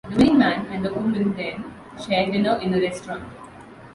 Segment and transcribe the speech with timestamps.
[0.09, 1.63] The winning man and the woman then
[2.03, 3.23] share dinner in a restaurant.